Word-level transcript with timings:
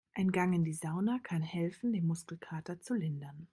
Ein 0.15 0.31
Gang 0.31 0.51
in 0.55 0.63
die 0.63 0.73
Sauna 0.73 1.19
kann 1.21 1.43
helfen, 1.43 1.93
den 1.93 2.07
Muskelkater 2.07 2.79
zu 2.81 2.95
lindern. 2.95 3.47